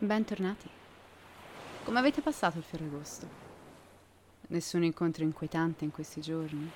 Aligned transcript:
Bentornati. 0.00 0.68
Come 1.82 1.98
avete 1.98 2.20
passato 2.20 2.56
il 2.56 2.62
Ferragosto? 2.62 3.28
Nessun 4.46 4.84
incontro 4.84 5.24
inquietante 5.24 5.82
in 5.82 5.90
questi 5.90 6.20
giorni? 6.20 6.70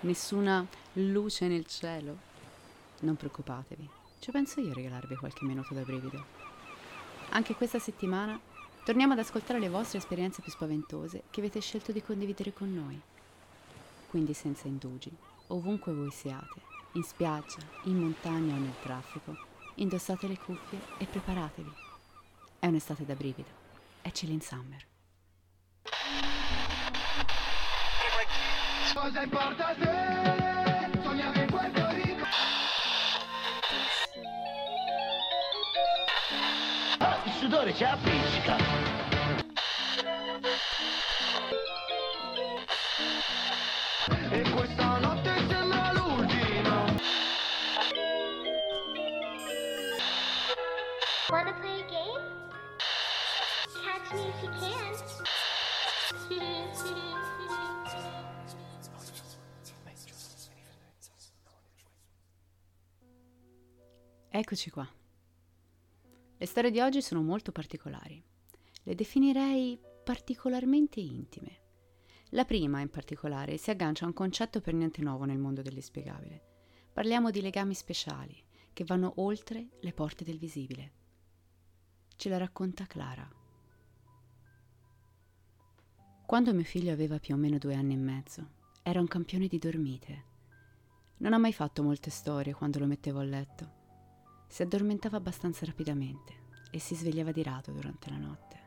Nessuna 0.00 0.66
luce 0.94 1.46
nel 1.46 1.66
cielo? 1.66 2.16
Non 3.00 3.16
preoccupatevi, 3.16 3.86
ci 4.18 4.30
penso 4.30 4.62
io 4.62 4.70
a 4.70 4.74
regalarvi 4.74 5.14
qualche 5.16 5.44
minuto 5.44 5.74
da 5.74 5.82
brivido. 5.82 6.24
Anche 7.32 7.54
questa 7.54 7.78
settimana 7.78 8.40
torniamo 8.82 9.12
ad 9.12 9.18
ascoltare 9.18 9.60
le 9.60 9.68
vostre 9.68 9.98
esperienze 9.98 10.40
più 10.40 10.50
spaventose 10.50 11.24
che 11.28 11.40
avete 11.40 11.60
scelto 11.60 11.92
di 11.92 12.02
condividere 12.02 12.54
con 12.54 12.72
noi. 12.72 12.98
Quindi 14.08 14.32
senza 14.32 14.68
indugi, 14.68 15.14
ovunque 15.48 15.92
voi 15.92 16.10
siate, 16.10 16.62
in 16.92 17.02
spiaggia, 17.02 17.58
in 17.82 17.98
montagna 17.98 18.54
o 18.54 18.58
nel 18.58 18.80
traffico, 18.80 19.36
indossate 19.74 20.26
le 20.26 20.38
cuffie 20.38 20.80
e 20.96 21.04
preparatevi 21.04 21.92
è 22.64 22.68
un'estate 22.68 23.04
da 23.04 23.14
brivido. 23.14 23.48
È 24.00 24.10
Chilling 24.10 24.40
Summer. 24.40 24.86
Cosa 28.94 29.22
importa 29.22 29.74
se 29.78 31.00
sogniamo 31.02 31.42
in 31.42 31.46
Puerto 31.46 31.90
Rico? 31.90 32.24
Ah, 37.00 37.20
il 37.24 37.32
sudore 37.32 37.74
ci 37.74 37.84
appiccica. 37.84 38.56
E 44.30 44.50
questa 44.54 44.98
notte 45.00 45.13
Eccoci 64.36 64.68
qua. 64.68 64.84
Le 66.36 66.46
storie 66.46 66.72
di 66.72 66.80
oggi 66.80 67.00
sono 67.00 67.22
molto 67.22 67.52
particolari. 67.52 68.20
Le 68.82 68.94
definirei 68.96 69.78
particolarmente 70.02 70.98
intime. 70.98 71.60
La 72.30 72.44
prima, 72.44 72.80
in 72.80 72.90
particolare, 72.90 73.58
si 73.58 73.70
aggancia 73.70 74.04
a 74.04 74.08
un 74.08 74.12
concetto 74.12 74.60
per 74.60 74.74
niente 74.74 75.02
nuovo 75.02 75.22
nel 75.22 75.38
mondo 75.38 75.62
dell'inspiegabile. 75.62 76.42
Parliamo 76.92 77.30
di 77.30 77.42
legami 77.42 77.74
speciali, 77.74 78.36
che 78.72 78.82
vanno 78.82 79.12
oltre 79.18 79.68
le 79.78 79.92
porte 79.92 80.24
del 80.24 80.38
visibile. 80.38 80.92
Ce 82.16 82.28
la 82.28 82.36
racconta 82.36 82.86
Clara, 82.86 83.30
quando 86.26 86.52
mio 86.52 86.64
figlio 86.64 86.90
aveva 86.90 87.20
più 87.20 87.36
o 87.36 87.38
meno 87.38 87.58
due 87.58 87.76
anni 87.76 87.94
e 87.94 87.98
mezzo, 87.98 88.48
era 88.82 88.98
un 88.98 89.06
campione 89.06 89.46
di 89.46 89.60
dormite. 89.60 90.24
Non 91.18 91.34
ha 91.34 91.38
mai 91.38 91.52
fatto 91.52 91.84
molte 91.84 92.10
storie 92.10 92.52
quando 92.52 92.80
lo 92.80 92.86
mettevo 92.86 93.20
a 93.20 93.24
letto. 93.24 93.82
Si 94.46 94.62
addormentava 94.62 95.16
abbastanza 95.16 95.66
rapidamente 95.66 96.42
e 96.70 96.78
si 96.78 96.94
svegliava 96.94 97.32
di 97.32 97.42
rado 97.42 97.72
durante 97.72 98.10
la 98.10 98.16
notte. 98.16 98.62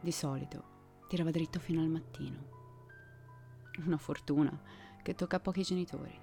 Di 0.00 0.12
solito 0.12 1.04
tirava 1.08 1.30
dritto 1.30 1.58
fino 1.58 1.80
al 1.80 1.88
mattino. 1.88 2.58
Una 3.84 3.96
fortuna 3.96 4.56
che 5.02 5.14
tocca 5.14 5.36
a 5.36 5.40
pochi 5.40 5.62
genitori. 5.62 6.18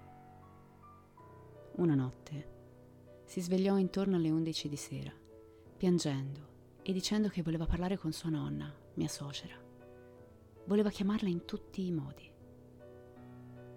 Una 1.73 1.95
notte 1.95 2.55
si 3.25 3.41
svegliò 3.41 3.77
intorno 3.77 4.15
alle 4.15 4.29
undici 4.29 4.69
di 4.69 4.77
sera, 4.77 5.11
piangendo 5.75 6.79
e 6.81 6.93
dicendo 6.93 7.27
che 7.27 7.43
voleva 7.43 7.65
parlare 7.65 7.97
con 7.97 8.13
sua 8.13 8.29
nonna, 8.29 8.73
mia 8.93 9.09
suocera. 9.09 9.55
Voleva 10.65 10.89
chiamarla 10.89 11.27
in 11.27 11.45
tutti 11.45 11.85
i 11.85 11.91
modi. 11.91 12.31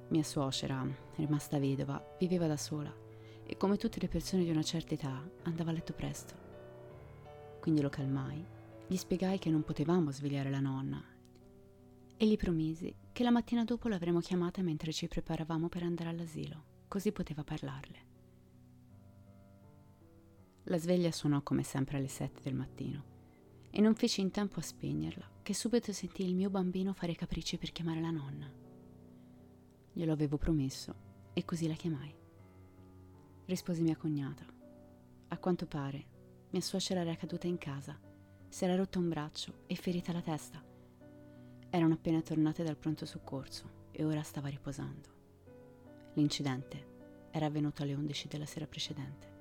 Mia 0.09 0.23
suocera, 0.23 0.87
rimasta 1.17 1.59
vedova, 1.59 2.17
viveva 2.19 2.47
da 2.47 2.57
sola 2.57 3.09
e 3.47 3.57
come 3.57 3.77
tutte 3.77 4.01
le 4.01 4.09
persone 4.09 4.45
di 4.45 4.51
una 4.51 4.63
certa 4.63 4.95
età 4.95 5.23
andava 5.43 5.71
a 5.71 5.75
letto 5.75 5.93
presto. 5.93 6.35
Quindi 7.61 7.81
lo 7.81 7.89
calmai, 7.89 8.45
gli 8.87 8.97
spiegai 8.97 9.39
che 9.39 9.51
non 9.51 9.63
potevamo 9.63 10.11
svegliare 10.11 10.51
la 10.51 10.61
nonna 10.61 11.03
e 12.17 12.27
gli 12.27 12.37
promisi 12.37 12.95
che 13.13 13.23
la 13.23 13.31
mattina 13.31 13.65
dopo 13.65 13.89
l'avremmo 13.89 14.21
chiamata 14.21 14.63
mentre 14.63 14.93
ci 14.93 15.09
preparavamo 15.09 15.69
per 15.69 15.83
andare 15.83 16.11
all'asilo, 16.11 16.65
così 16.89 17.13
poteva 17.13 17.43
parlarle. 17.45 18.09
La 20.65 20.77
sveglia 20.77 21.11
suonò 21.11 21.43
come 21.43 21.63
sempre 21.63 21.97
alle 21.97 22.09
sette 22.09 22.43
del 22.43 22.55
mattino 22.55 23.05
e 23.71 23.81
non 23.81 23.95
feci 23.95 24.21
in 24.21 24.31
tempo 24.31 24.59
a 24.59 24.63
spegnerla, 24.63 25.31
che 25.43 25.55
subito 25.55 25.93
sentì 25.93 26.25
il 26.25 26.35
mio 26.35 26.51
bambino 26.51 26.93
fare 26.93 27.15
capricci 27.15 27.57
per 27.57 27.73
chiamare 27.73 28.01
la 28.01 28.11
nonna. 28.11 28.53
Glielo 29.93 30.13
avevo 30.13 30.37
promesso 30.37 30.95
e 31.33 31.45
così 31.45 31.67
la 31.67 31.75
chiamai. 31.75 32.20
Rispose 33.51 33.83
mia 33.83 33.97
cognata. 33.97 34.45
A 35.27 35.39
quanto 35.39 35.67
pare, 35.67 36.05
mia 36.51 36.61
suocera 36.61 37.01
era 37.01 37.17
caduta 37.17 37.49
in 37.49 37.59
casa, 37.59 37.99
si 38.49 38.63
era 38.63 38.77
rotto 38.77 39.01
un 39.01 39.09
braccio 39.09 39.65
e 39.67 39.75
ferita 39.75 40.13
la 40.13 40.21
testa. 40.21 40.63
Erano 41.69 41.95
appena 41.95 42.23
tornate 42.23 42.63
dal 42.63 42.77
pronto 42.77 43.07
soccorso 43.07 43.89
e 43.91 44.05
ora 44.05 44.23
stava 44.23 44.47
riposando. 44.47 45.09
L'incidente 46.15 47.27
era 47.33 47.47
avvenuto 47.47 47.83
alle 47.83 47.95
11 47.95 48.29
della 48.29 48.47
sera 48.47 48.69
precedente. 48.69 49.33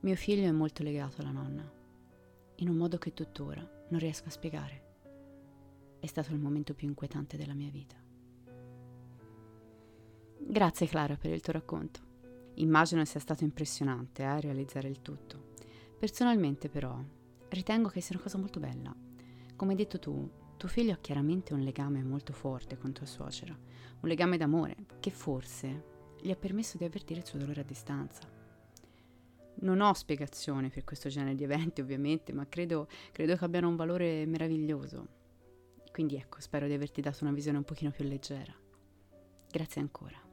Mio 0.00 0.16
figlio 0.16 0.48
è 0.48 0.50
molto 0.50 0.82
legato 0.82 1.20
alla 1.20 1.30
nonna 1.30 1.72
in 2.56 2.68
un 2.68 2.74
modo 2.74 2.98
che 2.98 3.14
tuttora 3.14 3.60
non 3.90 4.00
riesco 4.00 4.26
a 4.26 4.32
spiegare. 4.32 4.82
È 6.00 6.06
stato 6.06 6.32
il 6.32 6.40
momento 6.40 6.74
più 6.74 6.88
inquietante 6.88 7.36
della 7.36 7.54
mia 7.54 7.70
vita. 7.70 8.05
Grazie 10.38 10.86
Clara 10.86 11.16
per 11.16 11.32
il 11.32 11.40
tuo 11.40 11.52
racconto. 11.52 12.00
Immagino 12.54 13.04
sia 13.04 13.20
stato 13.20 13.44
impressionante 13.44 14.22
eh, 14.22 14.40
realizzare 14.40 14.88
il 14.88 15.02
tutto. 15.02 15.54
Personalmente 15.98 16.68
però 16.68 16.98
ritengo 17.48 17.88
che 17.88 18.00
sia 18.00 18.14
una 18.14 18.24
cosa 18.24 18.38
molto 18.38 18.60
bella. 18.60 18.94
Come 19.56 19.72
hai 19.72 19.76
detto 19.76 19.98
tu, 19.98 20.30
tuo 20.56 20.68
figlio 20.68 20.92
ha 20.92 20.98
chiaramente 21.00 21.54
un 21.54 21.60
legame 21.60 22.02
molto 22.02 22.32
forte 22.32 22.78
con 22.78 22.92
tua 22.92 23.06
suocera, 23.06 23.52
un 23.54 24.08
legame 24.08 24.36
d'amore 24.36 24.76
che 25.00 25.10
forse 25.10 25.84
gli 26.20 26.30
ha 26.30 26.36
permesso 26.36 26.76
di 26.76 26.84
avvertire 26.84 27.20
il 27.20 27.26
suo 27.26 27.38
dolore 27.38 27.60
a 27.60 27.64
distanza 27.64 28.36
non 29.58 29.80
ho 29.80 29.92
spiegazione 29.94 30.68
per 30.68 30.84
questo 30.84 31.08
genere 31.08 31.34
di 31.34 31.44
eventi, 31.44 31.80
ovviamente, 31.80 32.32
ma 32.32 32.46
credo, 32.48 32.88
credo 33.12 33.36
che 33.36 33.44
abbiano 33.44 33.68
un 33.68 33.76
valore 33.76 34.26
meraviglioso. 34.26 35.14
Quindi 35.92 36.16
ecco, 36.16 36.40
spero 36.40 36.66
di 36.66 36.74
averti 36.74 37.00
dato 37.00 37.24
una 37.24 37.32
visione 37.32 37.58
un 37.58 37.64
pochino 37.64 37.90
più 37.90 38.04
leggera. 38.04 38.54
Grazie 39.50 39.80
ancora. 39.80 40.25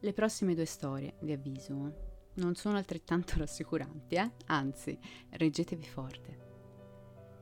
Le 0.00 0.12
prossime 0.12 0.54
due 0.54 0.64
storie, 0.64 1.16
vi 1.20 1.32
avviso, 1.32 2.30
non 2.34 2.54
sono 2.54 2.76
altrettanto 2.76 3.34
rassicuranti, 3.38 4.14
eh? 4.14 4.30
Anzi, 4.46 4.98
reggetevi 5.30 5.84
forte. 5.84 6.46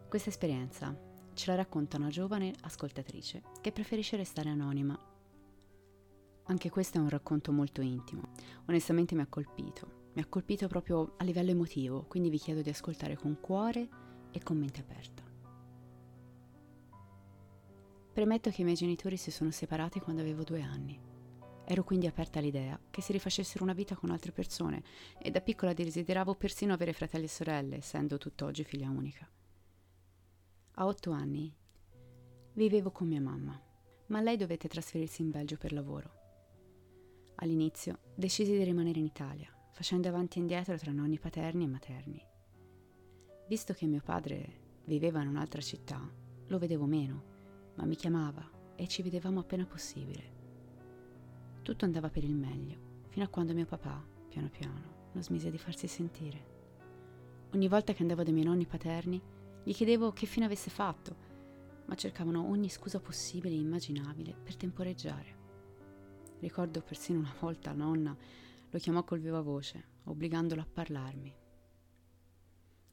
Questa 0.09 0.31
esperienza 0.31 0.99
ce 1.35 1.51
la 1.51 1.57
racconta 1.57 1.99
una 1.99 2.09
giovane 2.09 2.55
ascoltatrice 2.63 3.43
che 3.61 3.73
preferisce 3.73 4.17
restare 4.17 4.49
anonima 4.49 4.99
anche 6.49 6.71
questo 6.71 6.99
è 6.99 7.01
un 7.01 7.09
racconto 7.09 7.51
molto 7.51 7.81
intimo. 7.81 8.31
Onestamente 8.67 9.17
mi 9.17 9.23
ha 9.23 9.27
colpito. 9.27 10.05
Mi 10.13 10.23
ha 10.23 10.27
colpito 10.27 10.69
proprio 10.69 11.15
a 11.17 11.25
livello 11.25 11.51
emotivo, 11.51 12.05
quindi 12.07 12.31
vi 12.31 12.39
chiedo 12.39 12.63
di 12.63 12.71
ascoltare 12.71 13.17
con 13.17 13.39
cuore 13.41 13.89
e 14.31 14.41
con 14.43 14.57
mente 14.57 14.81
aperta. 14.81 15.25
Premetto 18.13 18.51
che 18.51 18.61
i 18.61 18.65
miei 18.65 18.77
genitori 18.77 19.17
si 19.17 19.31
sono 19.31 19.51
separati 19.51 19.99
quando 20.01 20.23
avevo 20.23 20.45
due 20.45 20.63
anni. 20.63 21.06
Ero 21.69 21.83
quindi 21.83 22.07
aperta 22.07 22.39
all'idea 22.39 22.79
che 22.91 23.03
si 23.03 23.11
rifacessero 23.11 23.65
una 23.65 23.73
vita 23.73 23.97
con 23.97 24.11
altre 24.11 24.31
persone 24.31 24.85
e 25.19 25.33
da 25.33 25.41
piccola 25.41 25.73
desideravo 25.73 26.37
persino 26.37 26.73
avere 26.73 26.93
fratelli 26.93 27.25
e 27.25 27.29
sorelle, 27.29 27.77
essendo 27.77 28.19
tutt'oggi 28.19 28.63
figlia 28.63 28.89
unica. 28.89 29.29
A 30.75 30.87
otto 30.87 31.11
anni 31.11 31.53
vivevo 32.53 32.93
con 32.93 33.09
mia 33.09 33.21
mamma, 33.21 33.61
ma 34.07 34.21
lei 34.21 34.37
dovette 34.37 34.69
trasferirsi 34.69 35.23
in 35.23 35.31
Belgio 35.31 35.57
per 35.57 35.73
lavoro. 35.73 36.15
All'inizio 37.37 37.99
decisi 38.15 38.53
di 38.53 38.63
rimanere 38.63 39.01
in 39.01 39.07
Italia, 39.07 39.53
facendo 39.73 40.07
avanti 40.07 40.39
e 40.39 40.43
indietro 40.43 40.79
tra 40.79 40.93
nonni 40.93 41.19
paterni 41.19 41.65
e 41.65 41.69
materni. 41.69 42.25
Visto 43.49 43.73
che 43.75 43.87
mio 43.87 44.03
padre 44.05 44.83
viveva 44.85 45.21
in 45.21 45.29
un'altra 45.29 45.61
città, 45.61 46.01
lo 46.47 46.59
vedevo 46.59 46.87
meno, 46.87 47.25
ma 47.75 47.85
mi 47.87 47.97
chiamava 47.97 48.49
e 48.77 48.87
ci 48.87 49.03
vedevamo 49.03 49.41
appena 49.41 49.67
possibile. 49.67 50.36
Tutto 51.67 51.85
andava 51.85 52.09
per 52.11 52.23
il 52.23 52.37
meglio, 52.37 53.03
fino 53.09 53.25
a 53.25 53.29
quando 53.29 53.53
mio 53.53 53.67
papà, 53.67 54.01
piano 54.29 54.49
piano, 54.49 55.09
non 55.11 55.21
smise 55.25 55.51
di 55.51 55.59
farsi 55.59 55.89
sentire. 55.89 57.49
Ogni 57.55 57.67
volta 57.67 57.93
che 57.93 58.03
andavo 58.03 58.23
dai 58.23 58.33
miei 58.33 58.47
nonni 58.47 58.67
paterni, 58.67 59.21
gli 59.65 59.75
chiedevo 59.75 60.13
che 60.13 60.27
fine 60.27 60.45
avesse 60.45 60.71
fatto, 60.71 61.17
ma 61.87 61.97
cercavano 61.97 62.49
ogni 62.49 62.69
scusa 62.69 63.01
possibile 63.01 63.57
e 63.57 63.59
immaginabile 63.59 64.33
per 64.33 64.55
temporeggiare. 64.55 65.37
Ricordo 66.39 66.83
persino 66.83 67.19
una 67.19 67.35
volta 67.41 67.73
nonna 67.73 68.17
lo 68.71 68.79
chiamò 68.79 69.03
col 69.03 69.19
viva 69.19 69.41
voce, 69.41 69.89
obbligandolo 70.05 70.61
a 70.61 70.69
parlarmi. 70.73 71.37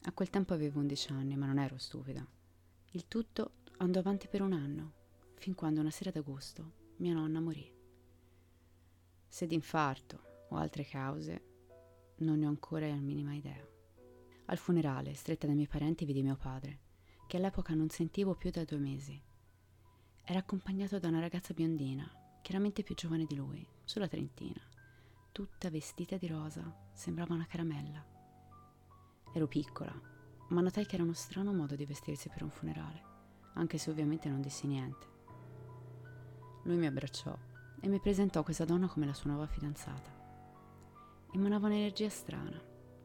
A 0.02 0.12
quel 0.14 0.32
tempo 0.32 0.56
avevo 0.56 0.80
11 0.80 1.12
anni, 1.12 1.36
ma 1.38 1.46
non 1.46 1.60
ero 1.60 1.78
stupida. 1.78 2.28
Il 2.94 3.08
tutto 3.08 3.52
andò 3.78 4.00
avanti 4.00 4.28
per 4.28 4.42
un 4.42 4.54
anno, 4.54 4.94
fin 5.36 5.54
quando 5.54 5.80
una 5.80 5.92
sera 5.92 6.10
d'agosto 6.10 6.82
mia 6.98 7.14
nonna 7.14 7.40
morì. 7.40 7.73
Se 9.34 9.48
d'infarto 9.48 10.46
o 10.50 10.58
altre 10.58 10.86
cause, 10.86 11.44
non 12.18 12.38
ne 12.38 12.46
ho 12.46 12.50
ancora 12.50 12.86
la 12.86 12.94
minima 12.94 13.34
idea. 13.34 13.68
Al 14.46 14.58
funerale, 14.58 15.16
stretta 15.16 15.48
dai 15.48 15.56
miei 15.56 15.68
parenti, 15.68 16.06
vidi 16.06 16.22
mio 16.22 16.36
padre, 16.36 16.82
che 17.26 17.38
all'epoca 17.38 17.74
non 17.74 17.90
sentivo 17.90 18.36
più 18.36 18.52
da 18.52 18.64
due 18.64 18.78
mesi. 18.78 19.20
Era 20.24 20.38
accompagnato 20.38 21.00
da 21.00 21.08
una 21.08 21.20
ragazza 21.20 21.56
biondina, 21.56 22.08
chiaramente 22.44 22.84
più 22.84 22.94
giovane 22.94 23.26
di 23.26 23.36
lui, 23.36 23.68
sulla 23.84 24.08
trentina, 24.08 24.62
tutta 25.32 25.72
vestita 25.72 26.16
di 26.16 26.28
rosa, 26.28 26.92
sembrava 26.94 27.34
una 27.34 27.48
caramella. 27.48 28.06
Ero 29.34 29.48
piccola, 29.48 30.00
ma 30.50 30.62
notai 30.62 30.86
che 30.86 30.94
era 30.94 31.04
uno 31.04 31.14
strano 31.14 31.54
modo 31.54 31.76
di 31.76 31.88
vestirsi 31.88 32.30
per 32.30 32.44
un 32.44 32.52
funerale, 32.52 33.02
anche 33.56 33.80
se 33.80 33.90
ovviamente 33.90 34.30
non 34.30 34.42
dissi 34.42 34.68
niente. 34.68 35.08
Lui 36.66 36.78
mi 36.78 36.86
abbracciò 36.86 37.36
e 37.84 37.90
mi 37.90 38.00
presentò 38.00 38.44
questa 38.44 38.64
donna 38.64 38.88
come 38.88 39.06
la 39.06 39.14
sua 39.14 39.32
nuova 39.32 39.46
fidanzata. 39.46 40.10
Emanava 41.34 41.68
un'energia 41.68 42.08
strana, 42.08 42.58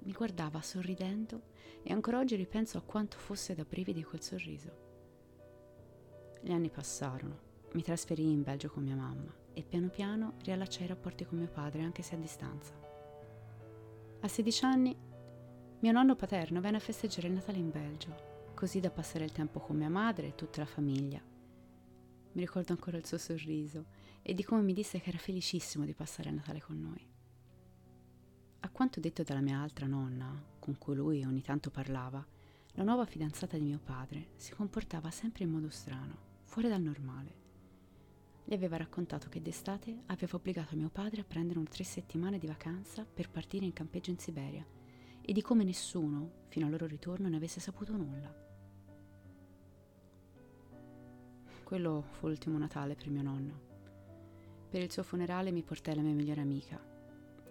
mi 0.04 0.12
guardava 0.12 0.62
sorridendo 0.62 1.42
e 1.82 1.92
ancora 1.92 2.20
oggi 2.20 2.36
ripenso 2.36 2.78
a 2.78 2.82
quanto 2.82 3.18
fosse 3.18 3.56
da 3.56 3.64
brividi 3.64 4.04
quel 4.04 4.22
sorriso. 4.22 4.86
Gli 6.40 6.52
anni 6.52 6.70
passarono, 6.70 7.40
mi 7.72 7.82
trasferii 7.82 8.30
in 8.30 8.44
Belgio 8.44 8.70
con 8.70 8.84
mia 8.84 8.94
mamma 8.94 9.34
e 9.52 9.64
piano 9.64 9.88
piano 9.88 10.34
riallacciai 10.44 10.84
i 10.84 10.88
rapporti 10.88 11.24
con 11.24 11.38
mio 11.38 11.48
padre 11.48 11.82
anche 11.82 12.02
se 12.02 12.14
a 12.14 12.18
distanza. 12.18 12.72
A 14.20 14.28
16 14.28 14.64
anni 14.64 14.96
mio 15.80 15.92
nonno 15.92 16.14
paterno 16.14 16.60
venne 16.60 16.76
a 16.76 16.80
festeggiare 16.80 17.26
il 17.26 17.34
Natale 17.34 17.58
in 17.58 17.70
Belgio, 17.70 18.52
così 18.54 18.78
da 18.78 18.90
passare 18.90 19.24
il 19.24 19.32
tempo 19.32 19.58
con 19.58 19.76
mia 19.76 19.90
madre 19.90 20.28
e 20.28 20.34
tutta 20.36 20.60
la 20.60 20.66
famiglia. 20.66 21.20
Mi 22.38 22.44
ricordo 22.44 22.70
ancora 22.72 22.96
il 22.96 23.04
suo 23.04 23.18
sorriso 23.18 23.86
e 24.22 24.32
di 24.32 24.44
come 24.44 24.62
mi 24.62 24.72
disse 24.72 25.00
che 25.00 25.08
era 25.08 25.18
felicissimo 25.18 25.84
di 25.84 25.92
passare 25.92 26.28
il 26.28 26.36
Natale 26.36 26.60
con 26.60 26.80
noi. 26.80 27.04
A 28.60 28.70
quanto 28.70 29.00
detto 29.00 29.24
dalla 29.24 29.40
mia 29.40 29.58
altra 29.58 29.88
nonna, 29.88 30.40
con 30.60 30.78
cui 30.78 30.94
lui 30.94 31.24
ogni 31.24 31.42
tanto 31.42 31.72
parlava, 31.72 32.24
la 32.74 32.84
nuova 32.84 33.06
fidanzata 33.06 33.56
di 33.56 33.64
mio 33.64 33.80
padre 33.82 34.28
si 34.36 34.52
comportava 34.52 35.10
sempre 35.10 35.42
in 35.42 35.50
modo 35.50 35.68
strano, 35.68 36.16
fuori 36.44 36.68
dal 36.68 36.80
normale. 36.80 37.34
Gli 38.44 38.54
aveva 38.54 38.76
raccontato 38.76 39.28
che 39.28 39.42
d'estate 39.42 40.02
aveva 40.06 40.36
obbligato 40.36 40.76
mio 40.76 40.90
padre 40.90 41.22
a 41.22 41.24
prendere 41.24 41.58
un 41.58 41.66
tre 41.66 41.82
settimane 41.82 42.38
di 42.38 42.46
vacanza 42.46 43.04
per 43.04 43.30
partire 43.30 43.64
in 43.64 43.72
campeggio 43.72 44.10
in 44.10 44.18
Siberia 44.20 44.64
e 45.20 45.32
di 45.32 45.42
come 45.42 45.64
nessuno, 45.64 46.44
fino 46.46 46.66
al 46.66 46.70
loro 46.70 46.86
ritorno, 46.86 47.28
ne 47.28 47.34
avesse 47.34 47.58
saputo 47.58 47.96
nulla. 47.96 48.47
Quello 51.68 52.00
fu 52.12 52.28
l'ultimo 52.28 52.56
Natale 52.56 52.94
per 52.94 53.10
mio 53.10 53.20
nonno. 53.20 53.60
Per 54.70 54.80
il 54.80 54.90
suo 54.90 55.02
funerale 55.02 55.50
mi 55.50 55.62
portai 55.62 55.94
la 55.96 56.00
mia 56.00 56.14
migliore 56.14 56.40
amica. 56.40 56.82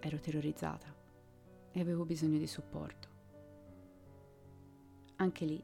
Ero 0.00 0.18
terrorizzata 0.18 0.92
e 1.70 1.80
avevo 1.80 2.04
bisogno 2.04 2.36
di 2.36 2.48
supporto. 2.48 3.08
Anche 5.18 5.44
lì, 5.44 5.62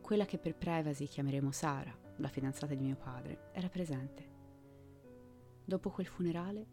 quella 0.00 0.24
che 0.24 0.38
per 0.38 0.56
privacy 0.56 1.06
chiameremo 1.06 1.52
Sara, 1.52 1.96
la 2.16 2.26
fidanzata 2.26 2.74
di 2.74 2.82
mio 2.82 2.96
padre, 2.96 3.50
era 3.52 3.68
presente. 3.68 4.30
Dopo 5.64 5.90
quel 5.90 6.08
funerale, 6.08 6.66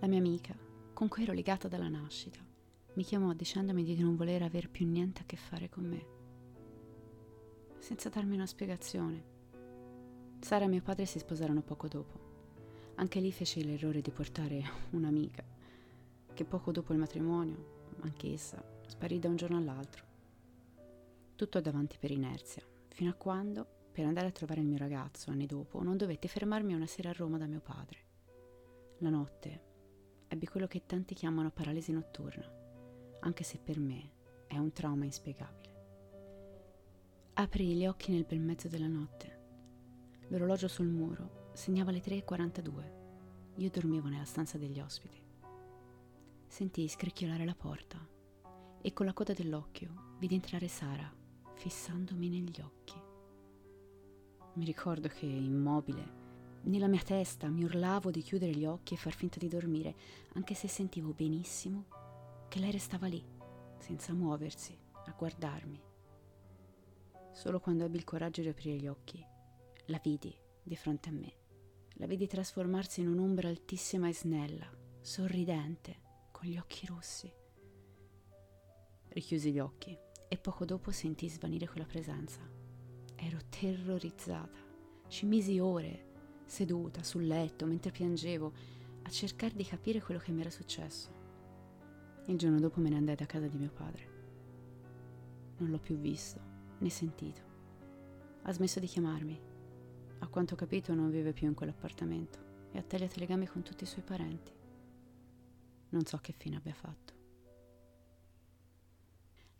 la 0.00 0.08
mia 0.08 0.18
amica, 0.18 0.58
con 0.92 1.06
cui 1.06 1.22
ero 1.22 1.34
legata 1.34 1.68
dalla 1.68 1.88
nascita, 1.88 2.40
mi 2.94 3.04
chiamò 3.04 3.32
dicendomi 3.32 3.84
di 3.84 3.96
non 3.96 4.16
voler 4.16 4.42
aver 4.42 4.68
più 4.68 4.88
niente 4.88 5.22
a 5.22 5.24
che 5.24 5.36
fare 5.36 5.68
con 5.68 5.84
me, 5.84 6.06
senza 7.78 8.08
darmi 8.08 8.34
una 8.34 8.46
spiegazione. 8.46 9.36
Sara 10.40 10.64
e 10.64 10.68
mio 10.68 10.80
padre 10.80 11.04
si 11.04 11.18
sposarono 11.18 11.62
poco 11.62 11.88
dopo. 11.88 12.26
Anche 12.94 13.20
lì 13.20 13.30
feci 13.32 13.64
l'errore 13.64 14.00
di 14.00 14.10
portare 14.10 14.62
un'amica, 14.90 15.44
che 16.32 16.44
poco 16.44 16.72
dopo 16.72 16.92
il 16.92 16.98
matrimonio 16.98 17.76
anch'essa, 18.00 18.62
sparì 18.86 19.18
da 19.18 19.28
un 19.28 19.36
giorno 19.36 19.58
all'altro. 19.58 20.04
Tutto 21.36 21.60
davanti 21.60 21.98
per 21.98 22.10
inerzia, 22.10 22.62
fino 22.88 23.10
a 23.10 23.14
quando, 23.14 23.66
per 23.92 24.06
andare 24.06 24.28
a 24.28 24.32
trovare 24.32 24.60
il 24.60 24.66
mio 24.66 24.78
ragazzo 24.78 25.30
anni 25.30 25.46
dopo, 25.46 25.82
non 25.82 25.96
dovette 25.96 26.28
fermarmi 26.28 26.72
una 26.72 26.86
sera 26.86 27.10
a 27.10 27.14
Roma 27.16 27.36
da 27.36 27.46
mio 27.46 27.60
padre. 27.60 27.98
La 28.98 29.10
notte 29.10 29.66
ebbi 30.28 30.46
quello 30.46 30.66
che 30.66 30.86
tanti 30.86 31.14
chiamano 31.14 31.50
paralisi 31.50 31.92
notturna, 31.92 32.48
anche 33.20 33.44
se 33.44 33.58
per 33.58 33.78
me 33.78 34.10
è 34.46 34.56
un 34.56 34.72
trauma 34.72 35.04
inspiegabile. 35.04 35.76
Aprì 37.34 37.74
gli 37.74 37.86
occhi 37.86 38.12
nel 38.12 38.24
bel 38.24 38.40
mezzo 38.40 38.68
della 38.68 38.88
notte. 38.88 39.37
L'orologio 40.28 40.68
sul 40.68 40.88
muro 40.88 41.50
segnava 41.54 41.90
le 41.90 42.00
3.42. 42.00 42.92
Io 43.56 43.70
dormivo 43.70 44.08
nella 44.08 44.24
stanza 44.24 44.58
degli 44.58 44.80
ospiti 44.80 45.26
sentii 46.48 46.88
scricchiolare 46.88 47.44
la 47.44 47.54
porta 47.54 47.98
e 48.80 48.92
con 48.92 49.06
la 49.06 49.12
coda 49.12 49.34
dell'occhio 49.34 50.16
vidi 50.18 50.34
entrare 50.34 50.66
Sara, 50.66 51.12
fissandomi 51.54 52.28
negli 52.28 52.60
occhi. 52.60 52.94
Mi 54.54 54.64
ricordo 54.64 55.08
che, 55.08 55.26
immobile, 55.26 56.16
nella 56.62 56.88
mia 56.88 57.02
testa 57.02 57.48
mi 57.48 57.64
urlavo 57.64 58.10
di 58.10 58.22
chiudere 58.22 58.52
gli 58.52 58.64
occhi 58.64 58.94
e 58.94 58.96
far 58.96 59.14
finta 59.14 59.38
di 59.38 59.46
dormire, 59.46 59.94
anche 60.32 60.54
se 60.54 60.66
sentivo 60.66 61.12
benissimo 61.12 61.84
che 62.48 62.58
lei 62.58 62.72
restava 62.72 63.06
lì, 63.06 63.22
senza 63.78 64.12
muoversi, 64.14 64.76
a 65.04 65.14
guardarmi. 65.16 65.80
Solo 67.32 67.60
quando 67.60 67.84
ebbi 67.84 67.98
il 67.98 68.04
coraggio 68.04 68.40
di 68.40 68.48
aprire 68.48 68.76
gli 68.76 68.88
occhi, 68.88 69.24
la 69.88 70.00
vidi 70.02 70.34
di 70.62 70.76
fronte 70.76 71.08
a 71.08 71.12
me. 71.12 71.32
La 71.94 72.06
vidi 72.06 72.26
trasformarsi 72.26 73.00
in 73.00 73.08
un'ombra 73.08 73.48
altissima 73.48 74.08
e 74.08 74.14
snella, 74.14 74.70
sorridente, 75.00 75.96
con 76.30 76.46
gli 76.46 76.58
occhi 76.58 76.86
rossi. 76.86 77.32
Richiusi 79.08 79.50
gli 79.50 79.58
occhi 79.58 79.96
e 80.28 80.36
poco 80.36 80.66
dopo 80.66 80.90
sentii 80.90 81.30
svanire 81.30 81.66
quella 81.66 81.86
presenza. 81.86 82.40
Ero 83.16 83.38
terrorizzata. 83.48 84.58
Ci 85.08 85.24
misi 85.24 85.58
ore, 85.58 86.42
seduta 86.44 87.02
sul 87.02 87.26
letto 87.26 87.64
mentre 87.64 87.90
piangevo, 87.90 88.52
a 89.02 89.08
cercare 89.08 89.54
di 89.54 89.64
capire 89.64 90.02
quello 90.02 90.20
che 90.20 90.32
mi 90.32 90.42
era 90.42 90.50
successo. 90.50 91.10
Il 92.26 92.36
giorno 92.36 92.60
dopo 92.60 92.78
me 92.78 92.90
ne 92.90 92.96
andai 92.96 93.16
da 93.16 93.24
casa 93.24 93.46
di 93.46 93.56
mio 93.56 93.70
padre. 93.70 94.16
Non 95.56 95.70
l'ho 95.70 95.78
più 95.78 95.96
visto 95.96 96.38
né 96.78 96.90
sentito. 96.90 97.40
Ha 98.42 98.52
smesso 98.52 98.80
di 98.80 98.86
chiamarmi. 98.86 99.56
A 100.20 100.26
quanto 100.28 100.54
ho 100.54 100.56
capito 100.56 100.94
non 100.94 101.10
vive 101.10 101.32
più 101.32 101.46
in 101.46 101.54
quell'appartamento 101.54 102.38
e 102.72 102.78
ha 102.78 102.82
tagliato 102.82 103.16
i 103.16 103.20
legami 103.20 103.46
con 103.46 103.62
tutti 103.62 103.84
i 103.84 103.86
suoi 103.86 104.02
parenti 104.02 104.58
non 105.90 106.04
so 106.04 106.18
che 106.18 106.34
fine 106.36 106.56
abbia 106.56 106.74
fatto. 106.74 107.16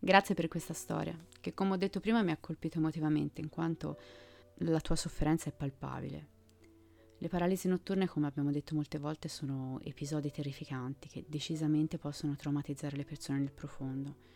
Grazie 0.00 0.34
per 0.34 0.48
questa 0.48 0.74
storia, 0.74 1.18
che 1.40 1.54
come 1.54 1.72
ho 1.72 1.76
detto 1.76 2.00
prima 2.00 2.22
mi 2.22 2.30
ha 2.30 2.36
colpito 2.36 2.78
emotivamente, 2.78 3.40
in 3.40 3.48
quanto 3.48 3.98
la 4.58 4.80
tua 4.80 4.96
sofferenza 4.96 5.48
è 5.48 5.52
palpabile. 5.52 6.36
Le 7.18 7.28
paralisi 7.28 7.66
notturne, 7.66 8.06
come 8.06 8.26
abbiamo 8.28 8.52
detto 8.52 8.76
molte 8.76 8.98
volte, 8.98 9.28
sono 9.28 9.80
episodi 9.82 10.30
terrificanti 10.30 11.08
che 11.08 11.24
decisamente 11.26 11.98
possono 11.98 12.36
traumatizzare 12.36 12.96
le 12.96 13.04
persone 13.04 13.40
nel 13.40 13.52
profondo. 13.52 14.26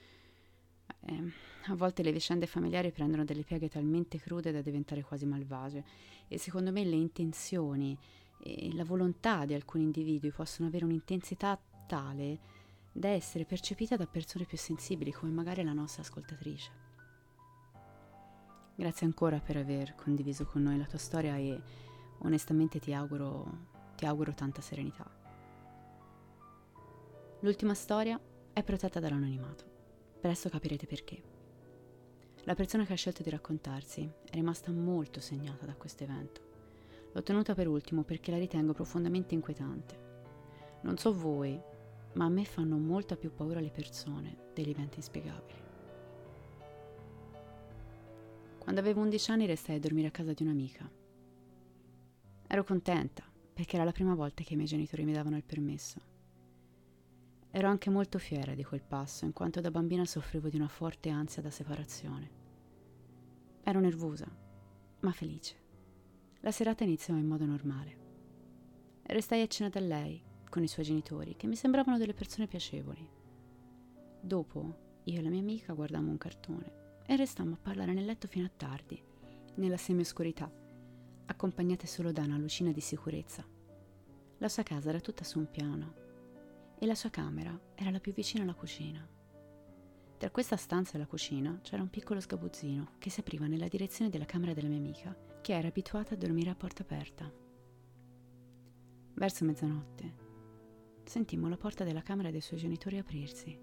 Eh, 1.05 1.33
a 1.67 1.75
volte 1.75 2.03
le 2.03 2.13
vicende 2.13 2.47
familiari 2.47 2.93
prendono 2.93 3.25
delle 3.25 3.43
pieghe 3.43 3.69
talmente 3.69 4.19
crude 4.19 4.53
da 4.53 4.63
diventare 4.63 5.03
quasi 5.03 5.27
malvagie 5.27 5.85
e 6.29 6.39
secondo 6.39 6.73
me 6.73 6.85
le 6.85 6.97
intenzioni 6.97 7.97
e 8.39 8.75
la 8.75 8.85
volontà 8.85 9.45
di 9.45 9.55
alcuni 9.55 9.85
individui 9.85 10.33
possono 10.33 10.69
avere 10.69 10.85
un'intensità 10.85 11.61
tale 11.87 12.61
da 12.93 13.09
essere 13.09 13.45
percepita 13.45 13.97
da 13.97 14.07
persone 14.07 14.45
più 14.45 14.59
sensibili 14.59 15.13
come 15.13 15.33
magari 15.33 15.63
la 15.63 15.73
nostra 15.73 16.03
ascoltatrice. 16.03 16.71
Grazie 18.75 19.07
ancora 19.07 19.39
per 19.39 19.57
aver 19.57 19.95
condiviso 19.95 20.45
con 20.45 20.63
noi 20.63 20.79
la 20.79 20.87
tua 20.87 20.99
storia 20.99 21.37
e 21.37 21.61
onestamente 22.19 22.81
ti 22.81 22.93
auguro, 22.93 23.69
ti 23.97 24.07
auguro 24.07 24.35
tanta 24.35 24.61
serenità. 24.61 25.09
L'ultima 27.41 27.75
storia 27.75 28.21
è 28.53 28.63
protetta 28.63 29.01
dall'anonimato. 29.01 29.72
Presto 30.23 30.49
capirete 30.49 30.87
perché. 30.87 31.21
La 32.45 32.55
persona 32.55 32.87
che 32.87 32.93
ha 32.93 32.97
scelto 32.97 33.25
di 33.25 33.31
raccontarsi 33.31 34.09
è 34.31 34.35
rimasta 34.35 34.71
molto 34.71 35.19
segnata 35.19 35.67
da 35.67 35.75
questo 35.75 36.05
evento. 36.05 36.41
L'ho 37.13 37.25
tenuta 37.25 37.57
per 37.57 37.67
ultimo 37.67 38.05
perché 38.05 38.31
la 38.31 38.39
ritengo 38.39 38.73
profondamente 38.73 39.35
inquietante. 39.35 39.99
Non 40.83 40.97
so 40.97 41.13
voi, 41.13 41.61
ma 42.13 42.27
a 42.27 42.29
me 42.29 42.45
fanno 42.45 42.77
molta 42.77 43.17
più 43.17 43.35
paura 43.35 43.59
le 43.59 43.73
persone 43.73 44.51
degli 44.55 44.71
eventi 44.71 44.99
inspiegabili. 44.99 45.61
Quando 48.59 48.81
avevo 48.81 49.01
11 49.01 49.31
anni 49.33 49.47
restai 49.47 49.75
a 49.75 49.81
dormire 49.81 50.07
a 50.07 50.13
casa 50.13 50.33
di 50.33 50.45
un'amica. 50.45 50.89
Ero 52.47 52.63
contenta 52.63 53.25
perché 53.53 53.75
era 53.75 53.85
la 53.85 53.91
prima 53.91 54.15
volta 54.15 54.45
che 54.45 54.53
i 54.53 54.57
miei 54.57 54.69
genitori 54.69 55.05
mi 55.05 55.15
davano 55.15 55.37
il 55.37 55.43
permesso. 55.43 56.12
Ero 57.55 57.69
anche 57.69 57.91
molto 57.91 58.19
fiera 58.19 58.55
di 58.55 58.65
quel 58.65 58.83
passo, 58.83 59.27
in 59.27 59.35
quanto 59.35 59.61
da 59.61 59.71
bambina 59.71 60.07
soffrivo 60.07 60.49
di 60.49 60.57
una 60.57 60.69
forte 60.69 61.11
ansia 61.11 61.43
da 61.43 61.51
separazione. 61.51 62.31
Ero 63.63 63.79
nervosa, 63.79 64.27
ma 65.01 65.13
felice. 65.13 65.57
La 66.41 66.51
serata 66.51 66.85
iniziò 66.85 67.15
in 67.15 67.27
modo 67.27 67.45
normale. 67.45 67.97
Restai 69.03 69.43
a 69.43 69.47
cena 69.49 69.69
da 69.69 69.81
lei, 69.81 70.25
con 70.49 70.63
i 70.63 70.67
suoi 70.67 70.87
genitori, 70.87 71.37
che 71.37 71.47
mi 71.47 71.55
sembravano 71.55 71.99
delle 71.99 72.15
persone 72.15 72.47
piacevoli. 72.47 73.07
Dopo, 74.19 75.01
io 75.05 75.19
e 75.19 75.23
la 75.23 75.29
mia 75.29 75.41
amica 75.41 75.75
guardammo 75.75 76.11
un 76.11 76.17
cartone 76.17 77.01
e 77.05 77.17
restammo 77.17 77.53
a 77.57 77.59
parlare 77.61 77.93
nel 77.93 78.07
letto 78.07 78.29
fino 78.29 78.47
a 78.47 78.53
tardi, 78.57 79.01
nella 79.57 79.77
semioscurità, 79.77 80.51
accompagnate 81.27 81.87
solo 81.87 82.13
da 82.13 82.23
una 82.23 82.39
lucina 82.39 82.73
di 82.73 82.81
sicurezza. 82.81 83.47
La 84.39 84.49
sua 84.49 84.63
casa 84.63 84.89
era 84.89 85.01
tutta 85.01 85.23
su 85.23 85.39
un 85.39 85.51
piano 85.51 86.02
e 86.83 86.87
la 86.87 86.97
sua 86.97 87.11
camera 87.11 87.57
era 87.77 87.93
la 87.93 88.01
più 88.01 88.13
vicina 88.13 88.43
alla 88.43 88.55
cucina. 88.55 89.09
Tra 90.19 90.31
questa 90.33 90.57
stanza 90.57 90.97
e 90.97 90.99
la 90.99 91.07
cucina 91.07 91.61
c'era 91.63 91.81
un 91.81 91.91
piccolo 91.91 92.19
sgabuzzino 92.19 92.95
che 92.99 93.09
si 93.09 93.21
apriva 93.21 93.47
nella 93.47 93.69
direzione 93.69 94.11
della 94.11 94.25
camera 94.25 94.53
della 94.53 94.67
mia 94.67 94.79
amica, 94.79 95.17
che 95.43 95.53
era 95.57 95.69
abituata 95.69 96.15
a 96.15 96.17
dormire 96.17 96.51
a 96.51 96.57
porta 96.57 96.83
aperta. 96.83 97.33
Verso 99.15 99.45
mezzanotte 99.45 100.15
sentimmo 101.05 101.49
la 101.49 101.57
porta 101.57 101.85
della 101.85 102.03
camera 102.03 102.33
dei 102.33 102.41
suoi 102.41 102.59
genitori 102.59 102.99
aprirsi. 102.99 103.57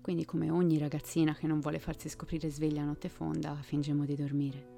Quindi, 0.00 0.24
come 0.24 0.50
ogni 0.50 0.78
ragazzina 0.78 1.36
che 1.36 1.46
non 1.46 1.60
vuole 1.60 1.78
farsi 1.78 2.08
scoprire 2.08 2.50
sveglia 2.50 2.82
a 2.82 2.86
notte 2.86 3.08
fonda, 3.08 3.54
fingemmo 3.62 4.04
di 4.04 4.16
dormire. 4.16 4.68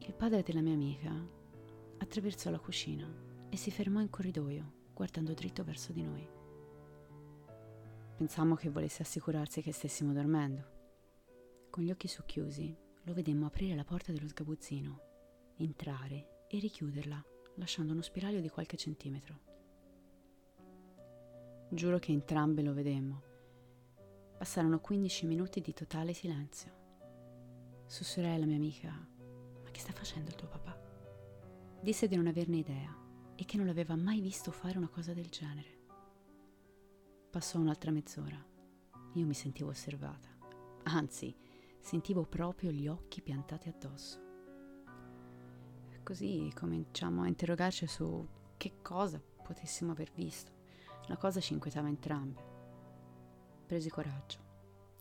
Il 0.00 0.14
padre 0.14 0.42
della 0.42 0.62
mia 0.62 0.74
amica 0.74 1.12
attraversò 1.98 2.50
la 2.50 2.58
cucina 2.58 3.08
e 3.48 3.56
si 3.56 3.70
fermò 3.70 4.00
in 4.00 4.10
corridoio 4.10 4.72
guardando 4.98 5.32
dritto 5.32 5.62
verso 5.62 5.92
di 5.92 6.02
noi. 6.02 6.28
Pensammo 8.16 8.56
che 8.56 8.68
volesse 8.68 9.02
assicurarsi 9.02 9.62
che 9.62 9.72
stessimo 9.72 10.12
dormendo. 10.12 11.66
Con 11.70 11.84
gli 11.84 11.92
occhi 11.92 12.08
socchiusi 12.08 12.76
lo 13.04 13.12
vedemmo 13.12 13.46
aprire 13.46 13.76
la 13.76 13.84
porta 13.84 14.10
dello 14.10 14.26
sgabuzzino, 14.26 15.00
entrare 15.58 16.46
e 16.48 16.58
richiuderla, 16.58 17.24
lasciando 17.58 17.92
uno 17.92 18.02
spiraglio 18.02 18.40
di 18.40 18.48
qualche 18.48 18.76
centimetro. 18.76 19.38
Giuro 21.68 22.00
che 22.00 22.10
entrambe 22.10 22.62
lo 22.62 22.74
vedemmo. 22.74 23.22
Passarono 24.36 24.80
15 24.80 25.26
minuti 25.26 25.60
di 25.60 25.72
totale 25.74 26.12
silenzio. 26.12 26.72
Sussurrai 27.86 28.34
alla 28.34 28.46
mia 28.46 28.56
amica: 28.56 28.88
Ma 28.90 29.70
che 29.70 29.78
sta 29.78 29.92
facendo 29.92 30.30
il 30.30 30.34
tuo 30.34 30.48
papà? 30.48 30.76
Disse 31.80 32.08
di 32.08 32.16
non 32.16 32.26
averne 32.26 32.56
idea 32.56 32.97
e 33.40 33.44
che 33.44 33.56
non 33.56 33.66
l'aveva 33.66 33.94
mai 33.94 34.20
visto 34.20 34.50
fare 34.50 34.78
una 34.78 34.88
cosa 34.88 35.14
del 35.14 35.28
genere. 35.28 35.76
Passò 37.30 37.60
un'altra 37.60 37.92
mezz'ora. 37.92 38.44
Io 39.14 39.26
mi 39.26 39.34
sentivo 39.34 39.70
osservata. 39.70 40.28
Anzi, 40.82 41.36
sentivo 41.78 42.24
proprio 42.24 42.72
gli 42.72 42.88
occhi 42.88 43.22
piantati 43.22 43.68
addosso. 43.68 44.26
Così 46.02 46.50
cominciamo 46.52 47.22
a 47.22 47.28
interrogarci 47.28 47.86
su 47.86 48.26
che 48.56 48.82
cosa 48.82 49.20
potessimo 49.20 49.92
aver 49.92 50.10
visto. 50.12 50.50
La 51.06 51.16
cosa 51.16 51.38
ci 51.38 51.52
inquietava 51.52 51.86
entrambe. 51.86 52.42
Presi 53.66 53.88
coraggio 53.88 54.46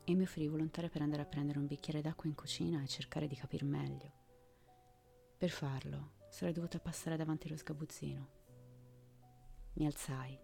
e 0.03 0.13
mi 0.13 0.23
offrì 0.23 0.47
volontaria 0.47 0.91
per 0.91 1.01
andare 1.01 1.23
a 1.23 1.25
prendere 1.25 1.57
un 1.57 1.65
bicchiere 1.65 2.01
d'acqua 2.01 2.29
in 2.29 2.35
cucina 2.35 2.83
e 2.83 2.87
cercare 2.87 3.25
di 3.25 3.35
capire 3.35 3.65
meglio. 3.65 4.11
Per 5.39 5.49
farlo 5.49 6.16
sarei 6.29 6.53
dovuta 6.53 6.79
passare 6.79 7.17
davanti 7.17 7.47
allo 7.47 7.57
sgabuzzino. 7.57 8.27
Mi 9.73 9.85
alzai, 9.85 10.37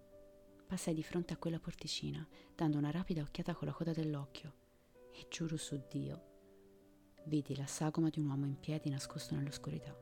passai 0.65 0.93
di 0.93 1.03
fronte 1.03 1.33
a 1.33 1.37
quella 1.37 1.59
porticina, 1.59 2.27
dando 2.55 2.77
una 2.77 2.91
rapida 2.91 3.21
occhiata 3.21 3.53
con 3.55 3.67
la 3.67 3.73
coda 3.73 3.91
dell'occhio, 3.91 4.53
e 5.11 5.27
giuro 5.29 5.57
su 5.57 5.81
Dio, 5.89 6.31
vidi 7.25 7.55
la 7.55 7.67
sagoma 7.67 8.09
di 8.09 8.19
un 8.19 8.29
uomo 8.29 8.45
in 8.45 8.59
piedi 8.59 8.89
nascosto 8.89 9.35
nell'oscurità. 9.35 9.95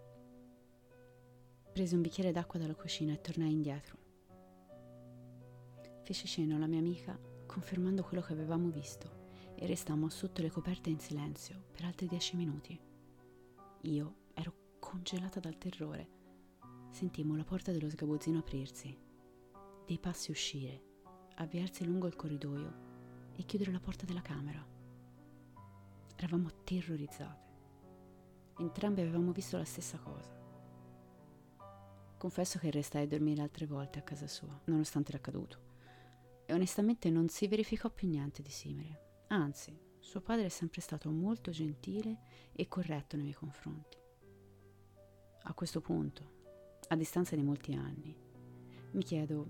Presi 1.71 1.95
un 1.95 2.01
bicchiere 2.01 2.31
d'acqua 2.31 2.59
dalla 2.59 2.75
cucina 2.75 3.13
e 3.13 3.21
tornai 3.21 3.51
indietro. 3.51 3.97
Feci 6.03 6.27
cenno 6.27 6.55
alla 6.55 6.67
mia 6.67 6.79
amica, 6.79 7.17
confermando 7.45 8.03
quello 8.03 8.21
che 8.21 8.33
avevamo 8.33 8.69
visto, 8.69 9.19
e 9.55 9.65
restammo 9.65 10.09
sotto 10.09 10.41
le 10.41 10.49
coperte 10.49 10.89
in 10.89 10.99
silenzio 10.99 11.63
per 11.71 11.85
altri 11.85 12.07
dieci 12.07 12.35
minuti. 12.35 12.79
Io 13.81 14.15
congelata 14.81 15.39
dal 15.39 15.57
terrore. 15.59 16.19
Sentimmo 16.89 17.37
la 17.37 17.45
porta 17.45 17.71
dello 17.71 17.89
sgabuzzino 17.89 18.39
aprirsi, 18.39 18.97
dei 19.85 19.99
passi 19.99 20.31
uscire, 20.31 20.81
avviarsi 21.35 21.85
lungo 21.85 22.07
il 22.07 22.15
corridoio 22.15 22.89
e 23.35 23.43
chiudere 23.45 23.71
la 23.71 23.79
porta 23.79 24.05
della 24.05 24.21
camera. 24.21 24.65
Eravamo 26.17 26.49
terrorizzate. 26.63 27.49
Entrambe 28.57 29.01
avevamo 29.01 29.31
visto 29.31 29.55
la 29.55 29.63
stessa 29.63 29.97
cosa. 29.99 30.37
Confesso 32.17 32.59
che 32.59 32.71
restai 32.71 33.03
a 33.03 33.07
dormire 33.07 33.41
altre 33.41 33.67
volte 33.67 33.99
a 33.99 34.03
casa 34.03 34.27
sua, 34.27 34.59
nonostante 34.65 35.11
l'accaduto. 35.11 35.69
E 36.45 36.53
onestamente 36.53 37.09
non 37.09 37.29
si 37.29 37.47
verificò 37.47 37.89
più 37.89 38.07
niente 38.09 38.41
di 38.41 38.51
simile. 38.51 39.25
Anzi, 39.27 39.79
suo 39.99 40.21
padre 40.21 40.45
è 40.45 40.49
sempre 40.49 40.81
stato 40.81 41.09
molto 41.11 41.51
gentile 41.51 42.49
e 42.51 42.67
corretto 42.67 43.15
nei 43.15 43.25
miei 43.25 43.37
confronti. 43.37 44.00
A 45.43 45.53
questo 45.53 45.81
punto, 45.81 46.29
a 46.89 46.95
distanza 46.95 47.35
di 47.35 47.41
molti 47.41 47.73
anni, 47.73 48.15
mi 48.91 49.03
chiedo, 49.03 49.47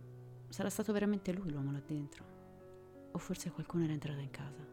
sarà 0.47 0.69
stato 0.69 0.93
veramente 0.93 1.33
lui 1.33 1.51
l'uomo 1.51 1.71
là 1.71 1.81
dentro? 1.85 2.23
O 3.11 3.17
forse 3.17 3.51
qualcuno 3.51 3.83
era 3.83 3.91
entrato 3.91 4.19
in 4.19 4.31
casa? 4.31 4.65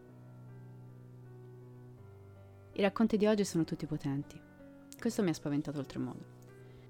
I 2.73 2.81
racconti 2.81 3.17
di 3.17 3.27
oggi 3.27 3.45
sono 3.45 3.65
tutti 3.65 3.87
potenti. 3.87 4.41
Questo 4.97 5.23
mi 5.25 5.31
ha 5.31 5.35
spaventato 5.35 5.79
oltremodo. 5.81 6.37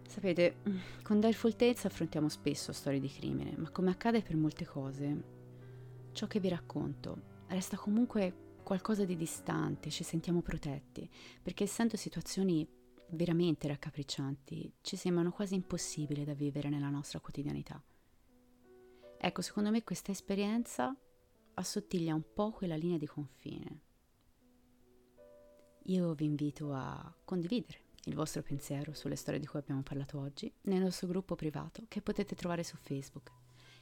Sapete, 0.06 0.56
con 1.02 1.20
Direful 1.20 1.56
Tales 1.56 1.86
affrontiamo 1.86 2.28
spesso 2.28 2.72
storie 2.72 3.00
di 3.00 3.08
crimine, 3.08 3.54
ma 3.56 3.70
come 3.70 3.90
accade 3.90 4.20
per 4.20 4.36
molte 4.36 4.66
cose, 4.66 5.22
ciò 6.12 6.26
che 6.26 6.40
vi 6.40 6.50
racconto 6.50 7.36
resta 7.46 7.78
comunque 7.78 8.56
qualcosa 8.62 9.06
di 9.06 9.16
distante, 9.16 9.88
ci 9.88 10.04
sentiamo 10.04 10.42
protetti, 10.42 11.08
perché 11.42 11.64
essendo 11.64 11.96
situazioni 11.96 12.68
veramente 13.10 13.68
raccapriccianti 13.68 14.74
ci 14.80 14.96
sembrano 14.96 15.30
quasi 15.30 15.54
impossibili 15.54 16.24
da 16.24 16.34
vivere 16.34 16.68
nella 16.68 16.90
nostra 16.90 17.20
quotidianità. 17.20 17.82
Ecco, 19.20 19.42
secondo 19.42 19.70
me 19.70 19.82
questa 19.82 20.12
esperienza 20.12 20.94
assottiglia 21.54 22.14
un 22.14 22.24
po' 22.32 22.50
quella 22.50 22.76
linea 22.76 22.98
di 22.98 23.06
confine. 23.06 23.80
Io 25.84 26.14
vi 26.14 26.26
invito 26.26 26.72
a 26.72 27.14
condividere 27.24 27.86
il 28.04 28.14
vostro 28.14 28.42
pensiero 28.42 28.92
sulle 28.94 29.16
storie 29.16 29.40
di 29.40 29.46
cui 29.46 29.58
abbiamo 29.58 29.82
parlato 29.82 30.18
oggi 30.18 30.52
nel 30.62 30.82
nostro 30.82 31.08
gruppo 31.08 31.34
privato 31.34 31.84
che 31.88 32.02
potete 32.02 32.34
trovare 32.34 32.62
su 32.62 32.76
Facebook 32.76 33.32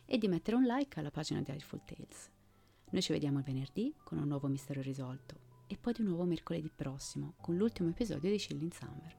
e 0.04 0.18
di 0.18 0.28
mettere 0.28 0.56
un 0.56 0.64
like 0.64 0.99
alla 0.99 1.11
pagina 1.11 1.42
di 1.42 1.50
Eyeful 1.50 1.85
Tales. 1.85 2.30
Noi 2.90 3.02
ci 3.02 3.12
vediamo 3.12 3.42
venerdì 3.42 3.95
con 4.04 4.18
un 4.18 4.28
nuovo 4.28 4.47
mistero 4.47 4.80
risolto 4.80 5.45
e 5.66 5.76
poi 5.76 5.92
di 5.92 6.02
nuovo 6.02 6.25
mercoledì 6.25 6.70
prossimo 6.75 7.35
con 7.40 7.56
l'ultimo 7.56 7.88
episodio 7.88 8.30
di 8.30 8.37
Chill 8.37 8.62
in 8.62 8.73
Summer. 8.73 9.16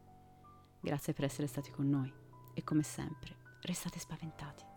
Grazie 0.80 1.14
per 1.14 1.26
essere 1.26 1.48
stati 1.48 1.72
con 1.72 1.90
noi 1.90 2.12
e 2.54 2.64
come 2.64 2.84
sempre 2.84 3.36
restate 3.62 4.00
spaventati. 4.00 4.77